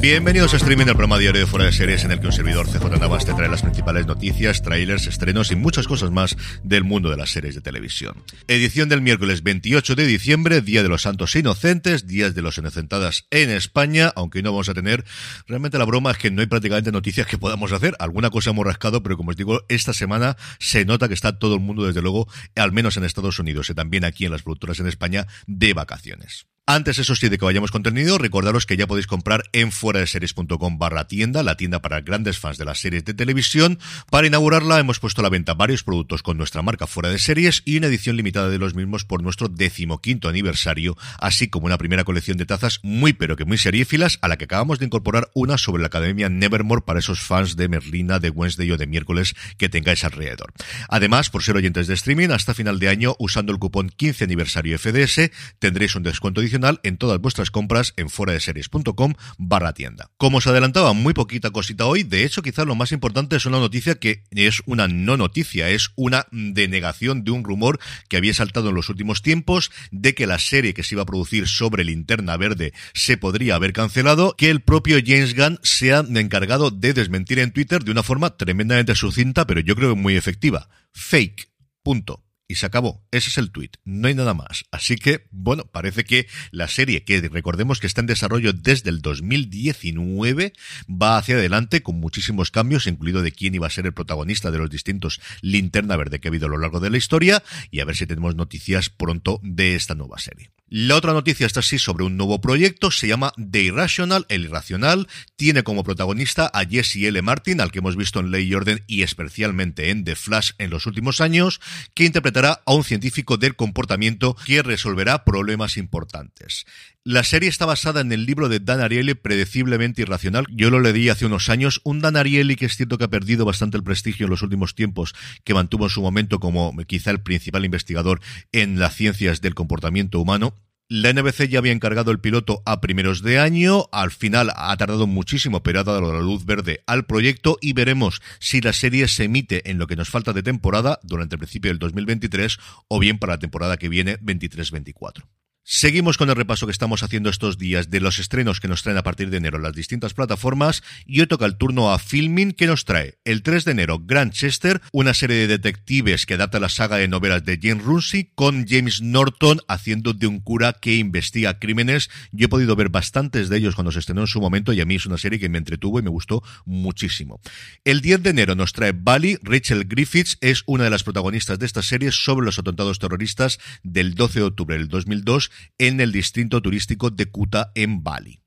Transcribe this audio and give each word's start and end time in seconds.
Bienvenidos 0.00 0.54
a 0.54 0.56
Streaming, 0.56 0.86
el 0.86 0.92
programa 0.92 1.18
diario 1.18 1.40
de 1.40 1.46
Fuera 1.46 1.66
de 1.66 1.72
Series 1.72 2.04
en 2.04 2.12
el 2.12 2.20
que 2.20 2.26
un 2.26 2.32
servidor 2.32 2.68
CJ 2.68 2.98
Navas 2.98 3.24
te 3.24 3.34
trae 3.34 3.48
las 3.48 3.62
principales 3.62 4.06
noticias, 4.06 4.62
trailers, 4.62 5.06
estrenos 5.06 5.50
y 5.50 5.56
muchas 5.56 5.86
cosas 5.86 6.10
más 6.10 6.36
del 6.62 6.84
mundo 6.84 7.10
de 7.10 7.16
las 7.16 7.30
series 7.30 7.54
de 7.54 7.60
televisión. 7.60 8.22
Edición 8.48 8.88
del 8.88 9.02
miércoles 9.02 9.42
28 9.42 9.94
de 9.94 10.06
diciembre, 10.06 10.60
Día 10.60 10.82
de 10.82 10.88
los 10.88 11.02
Santos 11.02 11.34
Inocentes, 11.36 12.06
Días 12.06 12.34
de 12.34 12.42
los 12.42 12.58
Inocentadas 12.58 13.26
en 13.30 13.50
España, 13.50 14.12
aunque 14.14 14.42
no 14.42 14.52
vamos 14.52 14.68
a 14.68 14.74
tener, 14.74 15.04
realmente 15.46 15.78
la 15.78 15.84
broma 15.84 16.12
es 16.12 16.18
que 16.18 16.30
no 16.30 16.40
hay 16.40 16.46
prácticamente 16.46 16.92
noticias 16.92 17.26
que 17.26 17.38
podamos 17.38 17.72
hacer, 17.72 17.96
alguna 17.98 18.30
cosa 18.30 18.50
hemos 18.50 18.64
rascado, 18.66 19.02
pero 19.02 19.16
como 19.16 19.30
os 19.30 19.36
digo, 19.36 19.62
esta 19.68 19.92
semana 19.92 20.36
se 20.58 20.84
nota 20.84 21.08
que 21.08 21.14
está 21.14 21.38
todo 21.38 21.54
el 21.54 21.60
mundo, 21.60 21.84
desde 21.84 22.02
luego, 22.02 22.28
al 22.56 22.72
menos 22.72 22.96
en 22.96 23.04
Estados 23.04 23.38
Unidos 23.38 23.68
y 23.70 23.74
también 23.74 24.04
aquí 24.04 24.24
en 24.24 24.32
las 24.32 24.42
productoras 24.42 24.80
en 24.80 24.86
España, 24.86 25.26
de 25.46 25.74
vacaciones. 25.74 26.46
Antes, 26.72 27.00
eso 27.00 27.16
sí, 27.16 27.28
de 27.28 27.36
que 27.36 27.44
vayamos 27.44 27.72
contenido, 27.72 28.16
recordaros 28.16 28.64
que 28.64 28.76
ya 28.76 28.86
podéis 28.86 29.08
comprar 29.08 29.42
en 29.52 29.72
fuera 29.72 29.98
de 29.98 30.06
series.com 30.06 30.78
barra 30.78 31.08
tienda, 31.08 31.42
la 31.42 31.56
tienda 31.56 31.82
para 31.82 32.00
grandes 32.00 32.38
fans 32.38 32.58
de 32.58 32.64
las 32.64 32.78
series 32.78 33.04
de 33.04 33.12
televisión. 33.12 33.80
Para 34.08 34.28
inaugurarla 34.28 34.78
hemos 34.78 35.00
puesto 35.00 35.20
a 35.20 35.24
la 35.24 35.30
venta 35.30 35.54
varios 35.54 35.82
productos 35.82 36.22
con 36.22 36.38
nuestra 36.38 36.62
marca 36.62 36.86
fuera 36.86 37.08
de 37.08 37.18
series 37.18 37.62
y 37.64 37.76
una 37.76 37.88
edición 37.88 38.16
limitada 38.16 38.50
de 38.50 38.58
los 38.58 38.76
mismos 38.76 39.04
por 39.04 39.20
nuestro 39.20 39.48
decimoquinto 39.48 40.28
aniversario, 40.28 40.96
así 41.18 41.48
como 41.48 41.66
una 41.66 41.76
primera 41.76 42.04
colección 42.04 42.38
de 42.38 42.46
tazas 42.46 42.78
muy 42.84 43.14
pero 43.14 43.34
que 43.34 43.44
muy 43.44 43.58
seriéfilas 43.58 44.20
a 44.22 44.28
la 44.28 44.36
que 44.36 44.44
acabamos 44.44 44.78
de 44.78 44.86
incorporar 44.86 45.28
una 45.34 45.58
sobre 45.58 45.82
la 45.82 45.88
Academia 45.88 46.28
Nevermore 46.28 46.82
para 46.82 47.00
esos 47.00 47.18
fans 47.18 47.56
de 47.56 47.68
Merlina, 47.68 48.20
de 48.20 48.30
Wednesday 48.30 48.70
o 48.70 48.76
de 48.76 48.86
miércoles 48.86 49.34
que 49.58 49.68
tengáis 49.68 50.04
alrededor. 50.04 50.52
Además, 50.88 51.30
por 51.30 51.42
ser 51.42 51.56
oyentes 51.56 51.88
de 51.88 51.94
streaming, 51.94 52.28
hasta 52.28 52.54
final 52.54 52.78
de 52.78 52.90
año, 52.90 53.16
usando 53.18 53.50
el 53.50 53.58
cupón 53.58 53.88
15 53.88 54.22
aniversario 54.22 54.78
FDS, 54.78 55.32
tendréis 55.58 55.96
un 55.96 56.04
descuento 56.04 56.40
adicional 56.40 56.59
en 56.82 56.96
todas 56.96 57.20
vuestras 57.20 57.50
compras 57.50 57.94
en 57.96 58.10
foradeseries.com 58.10 59.14
barra 59.38 59.72
tienda. 59.72 60.10
Como 60.16 60.38
os 60.38 60.46
adelantaba, 60.46 60.92
muy 60.92 61.14
poquita 61.14 61.50
cosita 61.50 61.86
hoy, 61.86 62.02
de 62.02 62.24
hecho 62.24 62.42
quizás 62.42 62.66
lo 62.66 62.74
más 62.74 62.92
importante 62.92 63.36
es 63.36 63.46
una 63.46 63.58
noticia 63.58 63.94
que 63.94 64.24
es 64.30 64.62
una 64.66 64.88
no 64.88 65.16
noticia, 65.16 65.68
es 65.70 65.90
una 65.96 66.26
denegación 66.30 67.24
de 67.24 67.30
un 67.30 67.44
rumor 67.44 67.80
que 68.08 68.16
había 68.16 68.34
saltado 68.34 68.68
en 68.68 68.74
los 68.74 68.88
últimos 68.88 69.22
tiempos 69.22 69.70
de 69.90 70.14
que 70.14 70.26
la 70.26 70.38
serie 70.38 70.74
que 70.74 70.82
se 70.82 70.94
iba 70.94 71.02
a 71.02 71.06
producir 71.06 71.48
sobre 71.48 71.84
Linterna 71.84 72.36
Verde 72.36 72.72
se 72.94 73.16
podría 73.16 73.54
haber 73.54 73.72
cancelado, 73.72 74.34
que 74.36 74.50
el 74.50 74.60
propio 74.60 74.98
James 75.04 75.34
Gunn 75.34 75.58
se 75.62 75.92
ha 75.92 76.00
encargado 76.00 76.70
de 76.70 76.92
desmentir 76.92 77.38
en 77.38 77.52
Twitter 77.52 77.84
de 77.84 77.92
una 77.92 78.02
forma 78.02 78.36
tremendamente 78.36 78.94
sucinta, 78.94 79.46
pero 79.46 79.60
yo 79.60 79.74
creo 79.74 79.96
muy 79.96 80.16
efectiva. 80.16 80.68
Fake. 80.92 81.48
Punto 81.82 82.29
y 82.50 82.56
se 82.56 82.66
acabó. 82.66 83.06
Ese 83.12 83.28
es 83.28 83.38
el 83.38 83.52
tweet. 83.52 83.70
No 83.84 84.08
hay 84.08 84.14
nada 84.14 84.34
más. 84.34 84.64
Así 84.72 84.96
que, 84.96 85.28
bueno, 85.30 85.66
parece 85.66 86.02
que 86.02 86.26
la 86.50 86.66
serie, 86.66 87.04
que 87.04 87.20
recordemos 87.20 87.78
que 87.78 87.86
está 87.86 88.00
en 88.00 88.08
desarrollo 88.08 88.52
desde 88.52 88.90
el 88.90 89.02
2019, 89.02 90.52
va 90.88 91.16
hacia 91.16 91.36
adelante 91.36 91.84
con 91.84 92.00
muchísimos 92.00 92.50
cambios, 92.50 92.88
incluido 92.88 93.22
de 93.22 93.30
quién 93.30 93.54
iba 93.54 93.68
a 93.68 93.70
ser 93.70 93.86
el 93.86 93.94
protagonista 93.94 94.50
de 94.50 94.58
los 94.58 94.68
distintos 94.68 95.20
linterna 95.42 95.96
verde 95.96 96.18
que 96.18 96.26
ha 96.26 96.30
habido 96.30 96.46
a 96.46 96.50
lo 96.50 96.58
largo 96.58 96.80
de 96.80 96.90
la 96.90 96.96
historia, 96.96 97.40
y 97.70 97.78
a 97.78 97.84
ver 97.84 97.94
si 97.94 98.06
tenemos 98.06 98.34
noticias 98.34 98.90
pronto 98.90 99.38
de 99.44 99.76
esta 99.76 99.94
nueva 99.94 100.18
serie. 100.18 100.50
La 100.72 100.94
otra 100.94 101.12
noticia 101.12 101.46
está 101.48 101.58
así 101.58 101.80
sobre 101.80 102.04
un 102.04 102.16
nuevo 102.16 102.40
proyecto, 102.40 102.92
se 102.92 103.08
llama 103.08 103.32
The 103.36 103.60
Irrational, 103.60 104.24
el 104.28 104.44
irracional, 104.44 105.08
tiene 105.34 105.64
como 105.64 105.82
protagonista 105.82 106.48
a 106.54 106.64
Jesse 106.64 107.06
L. 107.06 107.20
Martin, 107.22 107.60
al 107.60 107.72
que 107.72 107.80
hemos 107.80 107.96
visto 107.96 108.20
en 108.20 108.30
Ley 108.30 108.46
y 108.46 108.54
Orden 108.54 108.84
y 108.86 109.02
especialmente 109.02 109.90
en 109.90 110.04
The 110.04 110.14
Flash 110.14 110.52
en 110.58 110.70
los 110.70 110.86
últimos 110.86 111.20
años, 111.20 111.60
que 111.92 112.04
interpretará 112.04 112.62
a 112.64 112.72
un 112.72 112.84
científico 112.84 113.36
del 113.36 113.56
comportamiento 113.56 114.36
que 114.46 114.62
resolverá 114.62 115.24
problemas 115.24 115.76
importantes. 115.76 116.66
La 117.02 117.24
serie 117.24 117.48
está 117.48 117.64
basada 117.64 118.02
en 118.02 118.12
el 118.12 118.26
libro 118.26 118.50
de 118.50 118.60
Dan 118.60 118.82
Ariely, 118.82 119.14
Predeciblemente 119.14 120.02
Irracional. 120.02 120.44
Yo 120.50 120.68
lo 120.68 120.80
leí 120.80 121.08
hace 121.08 121.24
unos 121.24 121.48
años. 121.48 121.80
Un 121.82 122.02
Dan 122.02 122.14
Ariely 122.14 122.56
que 122.56 122.66
es 122.66 122.76
cierto 122.76 122.98
que 122.98 123.04
ha 123.04 123.08
perdido 123.08 123.46
bastante 123.46 123.78
el 123.78 123.82
prestigio 123.82 124.26
en 124.26 124.30
los 124.30 124.42
últimos 124.42 124.74
tiempos, 124.74 125.14
que 125.42 125.54
mantuvo 125.54 125.86
en 125.86 125.90
su 125.90 126.02
momento 126.02 126.40
como 126.40 126.76
quizá 126.86 127.10
el 127.10 127.22
principal 127.22 127.64
investigador 127.64 128.20
en 128.52 128.78
las 128.78 128.94
ciencias 128.96 129.40
del 129.40 129.54
comportamiento 129.54 130.20
humano. 130.20 130.59
La 130.92 131.12
NBC 131.12 131.46
ya 131.46 131.60
había 131.60 131.70
encargado 131.70 132.10
el 132.10 132.18
piloto 132.18 132.64
a 132.66 132.80
primeros 132.80 133.22
de 133.22 133.38
año, 133.38 133.84
al 133.92 134.10
final 134.10 134.50
ha 134.56 134.76
tardado 134.76 135.06
muchísimo, 135.06 135.62
pero 135.62 135.78
ha 135.78 135.84
dado 135.84 136.12
la 136.12 136.18
luz 136.18 136.44
verde 136.44 136.82
al 136.84 137.06
proyecto 137.06 137.58
y 137.60 137.74
veremos 137.74 138.20
si 138.40 138.60
la 138.60 138.72
serie 138.72 139.06
se 139.06 139.22
emite 139.22 139.70
en 139.70 139.78
lo 139.78 139.86
que 139.86 139.94
nos 139.94 140.10
falta 140.10 140.32
de 140.32 140.42
temporada 140.42 140.98
durante 141.04 141.36
el 141.36 141.38
principio 141.38 141.70
del 141.70 141.78
2023 141.78 142.58
o 142.88 142.98
bien 142.98 143.20
para 143.20 143.34
la 143.34 143.38
temporada 143.38 143.76
que 143.76 143.88
viene 143.88 144.18
23-24. 144.18 145.22
Seguimos 145.62 146.16
con 146.16 146.30
el 146.30 146.36
repaso 146.36 146.66
que 146.66 146.72
estamos 146.72 147.02
haciendo 147.02 147.28
estos 147.28 147.58
días 147.58 147.90
de 147.90 148.00
los 148.00 148.18
estrenos 148.18 148.60
que 148.60 148.68
nos 148.68 148.82
traen 148.82 148.96
a 148.96 149.02
partir 149.02 149.28
de 149.28 149.36
enero 149.36 149.58
las 149.58 149.74
distintas 149.74 150.14
plataformas 150.14 150.82
y 151.04 151.20
hoy 151.20 151.26
toca 151.26 151.44
el 151.44 151.58
turno 151.58 151.92
a 151.92 151.98
Filming 151.98 152.52
que 152.52 152.66
nos 152.66 152.86
trae 152.86 153.18
el 153.24 153.42
3 153.42 153.66
de 153.66 153.72
enero 153.72 154.00
Grantchester, 154.02 154.80
una 154.90 155.12
serie 155.12 155.36
de 155.36 155.46
detectives 155.46 156.24
que 156.24 156.34
adapta 156.34 156.60
la 156.60 156.70
saga 156.70 156.96
de 156.96 157.08
novelas 157.08 157.44
de 157.44 157.58
Jane 157.60 157.82
Runcie 157.82 158.32
con 158.34 158.66
James 158.66 159.02
Norton 159.02 159.60
haciendo 159.68 160.14
de 160.14 160.26
un 160.26 160.40
cura 160.40 160.72
que 160.72 160.96
investiga 160.96 161.58
crímenes. 161.58 162.08
Yo 162.32 162.46
he 162.46 162.48
podido 162.48 162.74
ver 162.74 162.88
bastantes 162.88 163.50
de 163.50 163.58
ellos 163.58 163.74
cuando 163.74 163.92
se 163.92 163.98
estrenó 163.98 164.22
en 164.22 164.28
su 164.28 164.40
momento 164.40 164.72
y 164.72 164.80
a 164.80 164.86
mí 164.86 164.94
es 164.94 165.04
una 165.04 165.18
serie 165.18 165.38
que 165.38 165.50
me 165.50 165.58
entretuvo 165.58 165.98
y 165.98 166.02
me 166.02 166.10
gustó 166.10 166.42
muchísimo. 166.64 167.38
El 167.84 168.00
10 168.00 168.22
de 168.22 168.30
enero 168.30 168.54
nos 168.54 168.72
trae 168.72 168.92
Bali, 168.92 169.38
Rachel 169.42 169.84
Griffiths 169.84 170.38
es 170.40 170.62
una 170.64 170.84
de 170.84 170.90
las 170.90 171.02
protagonistas 171.02 171.58
de 171.58 171.66
esta 171.66 171.82
serie 171.82 172.12
sobre 172.12 172.46
los 172.46 172.58
atentados 172.58 172.98
terroristas 172.98 173.58
del 173.82 174.14
12 174.14 174.38
de 174.38 174.44
octubre 174.46 174.78
del 174.78 174.88
2002 174.88 175.49
en 175.78 176.00
el 176.00 176.12
distrito 176.12 176.60
turístico 176.62 177.10
de 177.10 177.26
Kuta 177.26 177.72
en 177.74 178.02
Bali. 178.02 178.40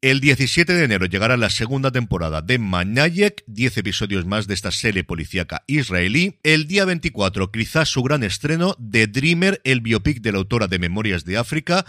El 0.00 0.20
17 0.20 0.74
de 0.74 0.84
enero 0.84 1.06
llegará 1.06 1.36
la 1.36 1.50
segunda 1.50 1.90
temporada 1.90 2.40
de 2.40 2.60
Manayek, 2.60 3.42
10 3.48 3.78
episodios 3.78 4.26
más 4.26 4.46
de 4.46 4.54
esta 4.54 4.70
serie 4.70 5.02
policíaca 5.02 5.64
israelí. 5.66 6.38
El 6.44 6.68
día 6.68 6.84
24, 6.84 7.50
quizás 7.50 7.88
su 7.88 8.04
gran 8.04 8.22
estreno, 8.22 8.76
The 8.76 9.08
Dreamer, 9.08 9.60
el 9.64 9.80
biopic 9.80 10.20
de 10.20 10.30
la 10.30 10.38
autora 10.38 10.68
de 10.68 10.78
Memorias 10.78 11.24
de 11.24 11.36
África, 11.36 11.84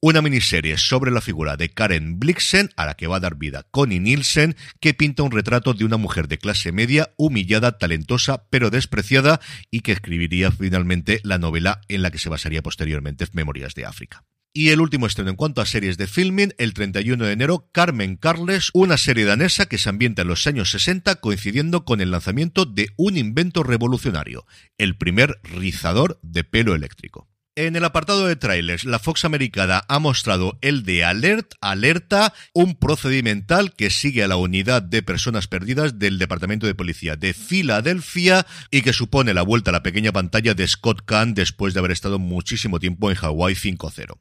una 0.00 0.22
miniserie 0.22 0.78
sobre 0.78 1.10
la 1.10 1.20
figura 1.20 1.56
de 1.56 1.68
Karen 1.68 2.18
Blixen, 2.18 2.70
a 2.76 2.86
la 2.86 2.94
que 2.94 3.06
va 3.06 3.16
a 3.16 3.20
dar 3.20 3.36
vida 3.36 3.66
Connie 3.70 4.00
Nielsen, 4.00 4.56
que 4.80 4.94
pinta 4.94 5.22
un 5.22 5.30
retrato 5.30 5.74
de 5.74 5.84
una 5.84 5.98
mujer 5.98 6.26
de 6.26 6.38
clase 6.38 6.72
media, 6.72 7.12
humillada, 7.16 7.76
talentosa, 7.76 8.44
pero 8.48 8.70
despreciada, 8.70 9.40
y 9.70 9.80
que 9.80 9.92
escribiría 9.92 10.50
finalmente 10.50 11.20
la 11.22 11.38
novela 11.38 11.82
en 11.88 12.02
la 12.02 12.10
que 12.10 12.18
se 12.18 12.30
basaría 12.30 12.62
posteriormente 12.62 13.26
Memorias 13.32 13.74
de 13.74 13.84
África. 13.84 14.24
Y 14.52 14.70
el 14.70 14.80
último 14.80 15.06
estreno 15.06 15.30
en 15.30 15.36
cuanto 15.36 15.60
a 15.60 15.66
series 15.66 15.96
de 15.96 16.08
filming, 16.08 16.54
el 16.58 16.74
31 16.74 17.24
de 17.24 17.32
enero, 17.32 17.68
Carmen 17.70 18.16
Carles, 18.16 18.70
una 18.72 18.96
serie 18.96 19.24
danesa 19.24 19.66
que 19.66 19.78
se 19.78 19.88
ambienta 19.88 20.22
en 20.22 20.28
los 20.28 20.46
años 20.48 20.72
60 20.72 21.16
coincidiendo 21.16 21.84
con 21.84 22.00
el 22.00 22.10
lanzamiento 22.10 22.64
de 22.64 22.88
un 22.96 23.16
invento 23.16 23.62
revolucionario, 23.62 24.46
el 24.76 24.96
primer 24.96 25.40
rizador 25.44 26.18
de 26.22 26.42
pelo 26.42 26.74
eléctrico. 26.74 27.29
En 27.60 27.76
el 27.76 27.84
apartado 27.84 28.26
de 28.26 28.36
trailers, 28.36 28.86
la 28.86 28.98
Fox 28.98 29.26
americana 29.26 29.84
ha 29.86 29.98
mostrado 29.98 30.58
el 30.62 30.82
de 30.82 31.04
Alert, 31.04 31.56
Alerta, 31.60 32.32
un 32.54 32.74
procedimental 32.74 33.74
que 33.74 33.90
sigue 33.90 34.24
a 34.24 34.28
la 34.28 34.36
unidad 34.36 34.80
de 34.80 35.02
personas 35.02 35.46
perdidas 35.46 35.98
del 35.98 36.18
Departamento 36.18 36.66
de 36.66 36.74
Policía 36.74 37.16
de 37.16 37.34
Filadelfia 37.34 38.46
y 38.70 38.80
que 38.80 38.94
supone 38.94 39.34
la 39.34 39.42
vuelta 39.42 39.70
a 39.70 39.72
la 39.72 39.82
pequeña 39.82 40.10
pantalla 40.10 40.54
de 40.54 40.66
Scott 40.66 41.04
Kahn 41.04 41.34
después 41.34 41.74
de 41.74 41.80
haber 41.80 41.90
estado 41.90 42.18
muchísimo 42.18 42.80
tiempo 42.80 43.10
en 43.10 43.18
Hawaii 43.20 43.54
5-0. 43.54 44.18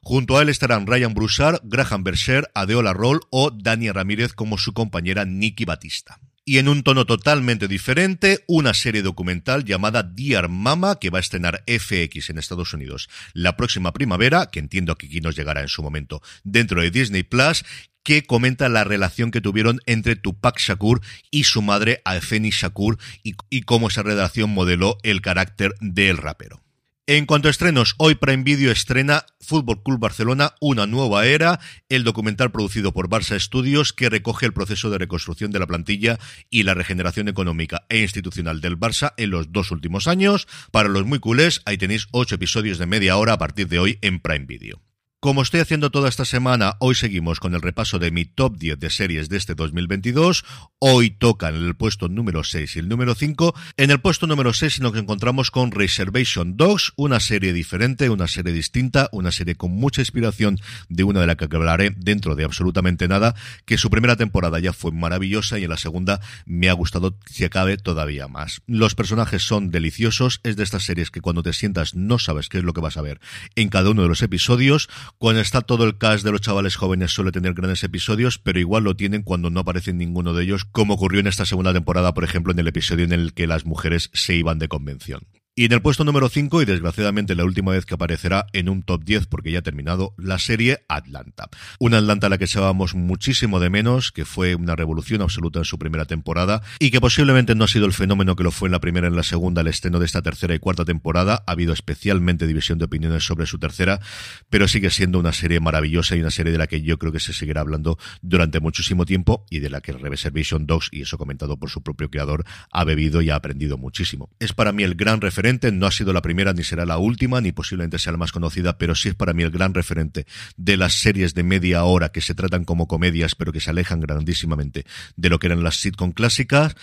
Junto 0.00 0.38
a 0.38 0.42
él 0.42 0.48
estarán 0.48 0.86
Ryan 0.86 1.12
Broussard, 1.12 1.60
Graham 1.64 2.04
Berser, 2.04 2.50
Adeola 2.54 2.94
Roll 2.94 3.20
o 3.28 3.50
Dani 3.50 3.90
Ramírez 3.90 4.32
como 4.32 4.56
su 4.56 4.72
compañera 4.72 5.26
Nikki 5.26 5.66
Batista. 5.66 6.20
Y 6.44 6.58
en 6.58 6.66
un 6.66 6.82
tono 6.82 7.06
totalmente 7.06 7.68
diferente, 7.68 8.42
una 8.48 8.74
serie 8.74 9.02
documental 9.02 9.64
llamada 9.64 10.02
Dear 10.02 10.48
Mama, 10.48 10.98
que 10.98 11.08
va 11.08 11.18
a 11.18 11.20
estrenar 11.20 11.62
FX 11.68 12.30
en 12.30 12.38
Estados 12.38 12.74
Unidos 12.74 13.08
la 13.32 13.56
próxima 13.56 13.92
primavera, 13.92 14.46
que 14.50 14.58
entiendo 14.58 14.96
que 14.96 15.06
aquí 15.06 15.20
nos 15.20 15.36
llegará 15.36 15.60
en 15.60 15.68
su 15.68 15.84
momento 15.84 16.20
dentro 16.42 16.82
de 16.82 16.90
Disney 16.90 17.22
Plus, 17.22 17.64
que 18.02 18.24
comenta 18.24 18.68
la 18.68 18.82
relación 18.82 19.30
que 19.30 19.40
tuvieron 19.40 19.80
entre 19.86 20.16
Tupac 20.16 20.58
Shakur 20.58 21.00
y 21.30 21.44
su 21.44 21.62
madre 21.62 22.02
Afeni 22.04 22.50
Shakur 22.50 22.98
y, 23.22 23.36
y 23.48 23.62
cómo 23.62 23.86
esa 23.86 24.02
relación 24.02 24.50
modeló 24.50 24.98
el 25.04 25.20
carácter 25.20 25.74
del 25.80 26.16
rapero. 26.16 26.60
En 27.08 27.26
cuanto 27.26 27.48
a 27.48 27.50
estrenos, 27.50 27.96
hoy 27.98 28.14
Prime 28.14 28.44
Video 28.44 28.70
estrena 28.70 29.26
Fútbol 29.40 29.82
Club 29.82 29.98
Barcelona, 29.98 30.54
una 30.60 30.86
nueva 30.86 31.26
era, 31.26 31.58
el 31.88 32.04
documental 32.04 32.52
producido 32.52 32.92
por 32.92 33.08
Barça 33.08 33.40
Studios 33.40 33.92
que 33.92 34.08
recoge 34.08 34.46
el 34.46 34.52
proceso 34.52 34.88
de 34.88 34.98
reconstrucción 34.98 35.50
de 35.50 35.58
la 35.58 35.66
plantilla 35.66 36.20
y 36.48 36.62
la 36.62 36.74
regeneración 36.74 37.26
económica 37.26 37.86
e 37.88 38.02
institucional 38.02 38.60
del 38.60 38.78
Barça 38.78 39.14
en 39.16 39.30
los 39.30 39.50
dos 39.50 39.72
últimos 39.72 40.06
años. 40.06 40.46
Para 40.70 40.88
los 40.88 41.04
muy 41.04 41.18
culés, 41.18 41.60
ahí 41.64 41.76
tenéis 41.76 42.06
ocho 42.12 42.36
episodios 42.36 42.78
de 42.78 42.86
media 42.86 43.16
hora 43.16 43.32
a 43.32 43.38
partir 43.38 43.66
de 43.66 43.80
hoy 43.80 43.98
en 44.00 44.20
Prime 44.20 44.46
Video. 44.46 44.80
Como 45.24 45.42
estoy 45.42 45.60
haciendo 45.60 45.92
toda 45.92 46.08
esta 46.08 46.24
semana, 46.24 46.74
hoy 46.80 46.96
seguimos 46.96 47.38
con 47.38 47.54
el 47.54 47.62
repaso 47.62 48.00
de 48.00 48.10
mi 48.10 48.24
top 48.24 48.56
10 48.58 48.80
de 48.80 48.90
series 48.90 49.28
de 49.28 49.36
este 49.36 49.54
2022. 49.54 50.44
Hoy 50.80 51.10
tocan 51.10 51.54
el 51.54 51.76
puesto 51.76 52.08
número 52.08 52.42
6 52.42 52.74
y 52.74 52.78
el 52.80 52.88
número 52.88 53.14
5. 53.14 53.54
En 53.76 53.92
el 53.92 54.00
puesto 54.00 54.26
número 54.26 54.52
6 54.52 54.80
nos 54.80 54.96
encontramos 54.96 55.52
con 55.52 55.70
Reservation 55.70 56.56
Dogs, 56.56 56.92
una 56.96 57.20
serie 57.20 57.52
diferente, 57.52 58.10
una 58.10 58.26
serie 58.26 58.52
distinta, 58.52 59.08
una 59.12 59.30
serie 59.30 59.54
con 59.54 59.70
mucha 59.70 60.00
inspiración 60.00 60.58
de 60.88 61.04
una 61.04 61.20
de 61.20 61.28
la 61.28 61.36
que 61.36 61.44
hablaré 61.44 61.94
dentro 61.96 62.34
de 62.34 62.42
absolutamente 62.42 63.06
nada, 63.06 63.36
que 63.64 63.78
su 63.78 63.90
primera 63.90 64.16
temporada 64.16 64.58
ya 64.58 64.72
fue 64.72 64.90
maravillosa 64.90 65.56
y 65.56 65.62
en 65.62 65.70
la 65.70 65.76
segunda 65.76 66.20
me 66.46 66.68
ha 66.68 66.72
gustado, 66.72 67.16
si 67.30 67.44
acabe, 67.44 67.76
todavía 67.76 68.26
más. 68.26 68.62
Los 68.66 68.96
personajes 68.96 69.44
son 69.44 69.70
deliciosos, 69.70 70.40
es 70.42 70.56
de 70.56 70.64
estas 70.64 70.82
series 70.82 71.12
que 71.12 71.20
cuando 71.20 71.44
te 71.44 71.52
sientas 71.52 71.94
no 71.94 72.18
sabes 72.18 72.48
qué 72.48 72.58
es 72.58 72.64
lo 72.64 72.72
que 72.72 72.80
vas 72.80 72.96
a 72.96 73.02
ver 73.02 73.20
en 73.54 73.68
cada 73.68 73.90
uno 73.90 74.02
de 74.02 74.08
los 74.08 74.22
episodios. 74.22 74.88
Cuando 75.18 75.40
está 75.40 75.60
todo 75.60 75.84
el 75.84 75.98
cast 75.98 76.24
de 76.24 76.32
los 76.32 76.40
chavales 76.40 76.76
jóvenes 76.76 77.12
suele 77.12 77.32
tener 77.32 77.54
grandes 77.54 77.84
episodios, 77.84 78.38
pero 78.38 78.58
igual 78.58 78.84
lo 78.84 78.96
tienen 78.96 79.22
cuando 79.22 79.50
no 79.50 79.60
aparece 79.60 79.92
ninguno 79.92 80.34
de 80.34 80.44
ellos, 80.44 80.64
como 80.64 80.94
ocurrió 80.94 81.20
en 81.20 81.28
esta 81.28 81.46
segunda 81.46 81.72
temporada, 81.72 82.12
por 82.14 82.24
ejemplo, 82.24 82.52
en 82.52 82.58
el 82.58 82.68
episodio 82.68 83.04
en 83.04 83.12
el 83.12 83.32
que 83.32 83.46
las 83.46 83.64
mujeres 83.64 84.10
se 84.12 84.34
iban 84.34 84.58
de 84.58 84.68
convención. 84.68 85.22
Y 85.54 85.66
en 85.66 85.72
el 85.72 85.82
puesto 85.82 86.02
número 86.02 86.30
5, 86.30 86.62
y 86.62 86.64
desgraciadamente 86.64 87.34
la 87.34 87.44
última 87.44 87.72
vez 87.72 87.84
que 87.84 87.92
aparecerá 87.92 88.46
en 88.54 88.70
un 88.70 88.82
top 88.82 89.04
10 89.04 89.26
porque 89.26 89.52
ya 89.52 89.58
ha 89.58 89.62
terminado, 89.62 90.14
la 90.16 90.38
serie 90.38 90.78
Atlanta. 90.88 91.50
Una 91.78 91.98
Atlanta 91.98 92.28
a 92.28 92.30
la 92.30 92.38
que 92.38 92.46
echábamos 92.46 92.94
muchísimo 92.94 93.60
de 93.60 93.68
menos, 93.68 94.12
que 94.12 94.24
fue 94.24 94.54
una 94.54 94.76
revolución 94.76 95.20
absoluta 95.20 95.58
en 95.58 95.66
su 95.66 95.78
primera 95.78 96.06
temporada 96.06 96.62
y 96.78 96.90
que 96.90 97.02
posiblemente 97.02 97.54
no 97.54 97.64
ha 97.64 97.68
sido 97.68 97.84
el 97.84 97.92
fenómeno 97.92 98.34
que 98.34 98.44
lo 98.44 98.50
fue 98.50 98.68
en 98.68 98.72
la 98.72 98.80
primera 98.80 99.08
y 99.08 99.10
en 99.10 99.16
la 99.16 99.24
segunda, 99.24 99.60
el 99.60 99.66
estreno 99.66 99.98
de 99.98 100.06
esta 100.06 100.22
tercera 100.22 100.54
y 100.54 100.58
cuarta 100.58 100.86
temporada. 100.86 101.44
Ha 101.46 101.52
habido 101.52 101.74
especialmente 101.74 102.46
división 102.46 102.78
de 102.78 102.86
opiniones 102.86 103.22
sobre 103.22 103.44
su 103.44 103.58
tercera, 103.58 104.00
pero 104.48 104.68
sigue 104.68 104.88
siendo 104.88 105.18
una 105.18 105.34
serie 105.34 105.60
maravillosa 105.60 106.16
y 106.16 106.20
una 106.22 106.30
serie 106.30 106.52
de 106.52 106.58
la 106.58 106.66
que 106.66 106.80
yo 106.80 106.98
creo 106.98 107.12
que 107.12 107.20
se 107.20 107.34
seguirá 107.34 107.60
hablando 107.60 107.98
durante 108.22 108.58
muchísimo 108.58 109.04
tiempo 109.04 109.44
y 109.50 109.58
de 109.58 109.68
la 109.68 109.82
que 109.82 109.92
Reservation 109.92 110.66
Dogs, 110.66 110.88
y 110.92 111.02
eso 111.02 111.18
comentado 111.18 111.58
por 111.58 111.68
su 111.68 111.82
propio 111.82 112.08
creador, 112.08 112.46
ha 112.70 112.84
bebido 112.84 113.20
y 113.20 113.28
ha 113.28 113.34
aprendido 113.34 113.76
muchísimo. 113.76 114.30
Es 114.40 114.54
para 114.54 114.72
mí 114.72 114.82
el 114.82 114.94
gran 114.94 115.20
referente 115.20 115.41
no 115.72 115.86
ha 115.86 115.90
sido 115.90 116.12
la 116.12 116.22
primera 116.22 116.52
ni 116.52 116.62
será 116.62 116.86
la 116.86 116.98
última, 116.98 117.40
ni 117.40 117.52
posiblemente 117.52 117.98
sea 117.98 118.12
la 118.12 118.18
más 118.18 118.32
conocida, 118.32 118.78
pero 118.78 118.94
sí 118.94 119.08
es 119.08 119.14
para 119.14 119.32
mí 119.32 119.42
el 119.42 119.50
gran 119.50 119.74
referente 119.74 120.26
de 120.56 120.76
las 120.76 120.94
series 120.94 121.34
de 121.34 121.42
media 121.42 121.84
hora 121.84 122.10
que 122.10 122.20
se 122.20 122.34
tratan 122.34 122.64
como 122.64 122.86
comedias, 122.86 123.34
pero 123.34 123.52
que 123.52 123.60
se 123.60 123.70
alejan 123.70 124.00
grandísimamente 124.00 124.84
de 125.16 125.28
lo 125.28 125.38
que 125.38 125.48
eran 125.48 125.62
las 125.62 125.76
sitcom 125.76 126.12
clásicas. 126.12 126.76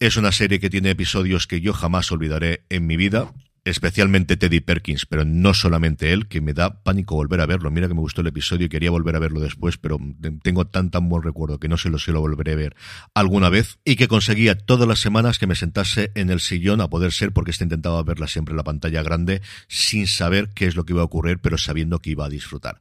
Es 0.00 0.16
una 0.16 0.32
serie 0.32 0.58
que 0.58 0.70
tiene 0.70 0.90
episodios 0.90 1.46
que 1.46 1.60
yo 1.60 1.72
jamás 1.72 2.10
olvidaré 2.10 2.64
en 2.70 2.86
mi 2.86 2.96
vida 2.96 3.32
especialmente 3.64 4.36
Teddy 4.36 4.60
Perkins, 4.60 5.06
pero 5.06 5.24
no 5.24 5.54
solamente 5.54 6.12
él, 6.12 6.26
que 6.26 6.40
me 6.40 6.52
da 6.52 6.82
pánico 6.82 7.14
volver 7.14 7.40
a 7.40 7.46
verlo. 7.46 7.70
Mira 7.70 7.88
que 7.88 7.94
me 7.94 8.00
gustó 8.00 8.20
el 8.20 8.26
episodio 8.26 8.66
y 8.66 8.68
quería 8.68 8.90
volver 8.90 9.14
a 9.16 9.20
verlo 9.20 9.40
después, 9.40 9.78
pero 9.78 9.98
tengo 10.42 10.66
tan 10.66 10.90
tan 10.90 11.08
buen 11.08 11.22
recuerdo 11.22 11.58
que 11.58 11.68
no 11.68 11.76
sé 11.76 11.90
si 11.98 12.10
lo 12.10 12.20
volveré 12.20 12.52
a 12.52 12.56
ver 12.56 12.76
alguna 13.14 13.48
vez 13.48 13.78
y 13.84 13.96
que 13.96 14.08
conseguía 14.08 14.56
todas 14.56 14.88
las 14.88 15.00
semanas 15.00 15.38
que 15.38 15.46
me 15.46 15.54
sentase 15.54 16.10
en 16.14 16.30
el 16.30 16.40
sillón 16.40 16.80
a 16.80 16.88
poder 16.88 17.12
ser 17.12 17.32
porque 17.32 17.52
este 17.52 17.64
intentaba 17.64 18.02
verla 18.02 18.26
siempre 18.26 18.52
en 18.52 18.56
la 18.56 18.64
pantalla 18.64 19.02
grande 19.02 19.42
sin 19.68 20.06
saber 20.06 20.50
qué 20.54 20.66
es 20.66 20.76
lo 20.76 20.84
que 20.84 20.92
iba 20.94 21.02
a 21.02 21.06
ocurrir, 21.06 21.38
pero 21.38 21.58
sabiendo 21.58 22.00
que 22.00 22.10
iba 22.10 22.26
a 22.26 22.28
disfrutar. 22.28 22.80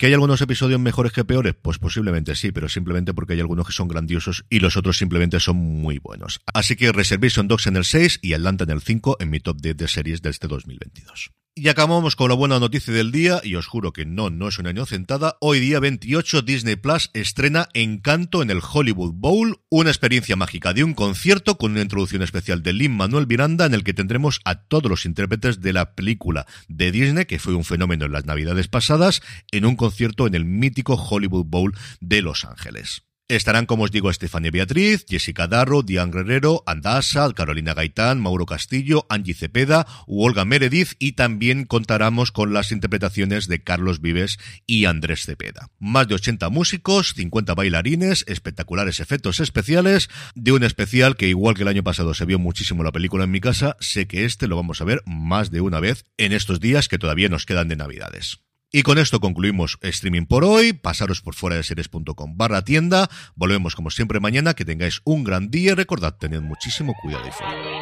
¿Que 0.00 0.06
hay 0.06 0.14
algunos 0.14 0.40
episodios 0.40 0.80
mejores 0.80 1.12
que 1.12 1.26
peores? 1.26 1.54
Pues 1.60 1.78
posiblemente 1.78 2.34
sí, 2.34 2.52
pero 2.52 2.70
simplemente 2.70 3.12
porque 3.12 3.34
hay 3.34 3.40
algunos 3.40 3.66
que 3.66 3.74
son 3.74 3.86
grandiosos 3.86 4.46
y 4.48 4.60
los 4.60 4.78
otros 4.78 4.96
simplemente 4.96 5.38
son 5.40 5.56
muy 5.56 5.98
buenos. 5.98 6.40
Así 6.54 6.74
que 6.74 6.90
Reservation 6.90 7.48
Dogs 7.48 7.66
en 7.66 7.76
el 7.76 7.84
6 7.84 8.20
y 8.22 8.32
Atlanta 8.32 8.64
en 8.64 8.70
el 8.70 8.80
5 8.80 9.18
en 9.20 9.28
mi 9.28 9.40
top 9.40 9.60
10 9.60 9.76
de 9.76 9.88
series 9.88 10.22
de 10.22 10.30
este 10.30 10.48
2022. 10.48 11.32
Y 11.62 11.68
acabamos 11.68 12.16
con 12.16 12.30
la 12.30 12.34
buena 12.34 12.58
noticia 12.58 12.94
del 12.94 13.12
día, 13.12 13.42
y 13.44 13.54
os 13.54 13.66
juro 13.66 13.92
que 13.92 14.06
no, 14.06 14.30
no 14.30 14.48
es 14.48 14.58
una 14.58 14.70
inocentada. 14.70 15.36
Hoy 15.42 15.60
día 15.60 15.78
28 15.78 16.40
Disney 16.40 16.76
Plus 16.76 17.10
estrena 17.12 17.68
Encanto 17.74 18.40
en 18.40 18.48
el 18.48 18.62
Hollywood 18.62 19.12
Bowl, 19.12 19.60
una 19.68 19.90
experiencia 19.90 20.36
mágica 20.36 20.72
de 20.72 20.84
un 20.84 20.94
concierto 20.94 21.58
con 21.58 21.72
una 21.72 21.82
introducción 21.82 22.22
especial 22.22 22.62
de 22.62 22.72
Lin 22.72 22.96
Manuel 22.96 23.26
Miranda 23.26 23.66
en 23.66 23.74
el 23.74 23.84
que 23.84 23.92
tendremos 23.92 24.40
a 24.46 24.54
todos 24.54 24.90
los 24.90 25.04
intérpretes 25.04 25.60
de 25.60 25.74
la 25.74 25.94
película 25.94 26.46
de 26.68 26.92
Disney, 26.92 27.26
que 27.26 27.38
fue 27.38 27.52
un 27.52 27.64
fenómeno 27.64 28.06
en 28.06 28.12
las 28.12 28.24
navidades 28.24 28.68
pasadas, 28.68 29.20
en 29.52 29.66
un 29.66 29.76
concierto 29.76 30.26
en 30.26 30.34
el 30.34 30.46
mítico 30.46 30.94
Hollywood 30.94 31.44
Bowl 31.44 31.76
de 32.00 32.22
Los 32.22 32.46
Ángeles. 32.46 33.02
Estarán, 33.30 33.64
como 33.64 33.84
os 33.84 33.92
digo, 33.92 34.10
Estefania 34.10 34.50
Beatriz, 34.50 35.06
Jessica 35.08 35.46
Darro, 35.46 35.84
Diane 35.84 36.10
Guerrero, 36.10 36.64
Andasa, 36.66 37.32
Carolina 37.32 37.74
Gaitán, 37.74 38.20
Mauro 38.20 38.44
Castillo, 38.44 39.06
Angie 39.08 39.34
Cepeda 39.34 39.86
u 40.08 40.24
Olga 40.24 40.44
Meredith 40.44 40.94
y 40.98 41.12
también 41.12 41.64
contaremos 41.64 42.32
con 42.32 42.52
las 42.52 42.72
interpretaciones 42.72 43.46
de 43.46 43.62
Carlos 43.62 44.00
Vives 44.00 44.40
y 44.66 44.86
Andrés 44.86 45.26
Cepeda. 45.26 45.70
Más 45.78 46.08
de 46.08 46.16
80 46.16 46.48
músicos, 46.48 47.14
50 47.14 47.54
bailarines, 47.54 48.24
espectaculares 48.26 48.98
efectos 48.98 49.38
especiales 49.38 50.10
de 50.34 50.50
un 50.50 50.64
especial 50.64 51.14
que 51.14 51.28
igual 51.28 51.54
que 51.54 51.62
el 51.62 51.68
año 51.68 51.84
pasado 51.84 52.14
se 52.14 52.24
vio 52.24 52.40
muchísimo 52.40 52.82
la 52.82 52.90
película 52.90 53.22
en 53.22 53.30
mi 53.30 53.40
casa, 53.40 53.76
sé 53.78 54.08
que 54.08 54.24
este 54.24 54.48
lo 54.48 54.56
vamos 54.56 54.80
a 54.80 54.84
ver 54.84 55.04
más 55.06 55.52
de 55.52 55.60
una 55.60 55.78
vez 55.78 56.04
en 56.16 56.32
estos 56.32 56.58
días 56.58 56.88
que 56.88 56.98
todavía 56.98 57.28
nos 57.28 57.46
quedan 57.46 57.68
de 57.68 57.76
Navidades. 57.76 58.40
Y 58.72 58.82
con 58.82 58.98
esto 58.98 59.20
concluimos 59.20 59.78
streaming 59.82 60.26
por 60.26 60.44
hoy. 60.44 60.72
Pasaros 60.72 61.20
por 61.22 61.34
fuera 61.34 61.56
de 61.56 61.64
series.com 61.64 62.36
barra 62.36 62.62
tienda. 62.62 63.10
Volvemos 63.34 63.74
como 63.74 63.90
siempre 63.90 64.20
mañana. 64.20 64.54
Que 64.54 64.64
tengáis 64.64 65.00
un 65.04 65.24
gran 65.24 65.50
día. 65.50 65.74
Recordad, 65.74 66.14
tened 66.16 66.40
muchísimo 66.40 66.94
cuidado 67.02 67.26
y 67.26 67.32
fuera. 67.32 67.80